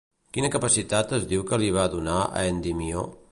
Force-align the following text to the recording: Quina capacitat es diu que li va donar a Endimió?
Quina 0.37 0.47
capacitat 0.55 1.13
es 1.19 1.27
diu 1.35 1.45
que 1.51 1.61
li 1.65 1.71
va 1.77 1.87
donar 1.97 2.19
a 2.41 2.47
Endimió? 2.55 3.05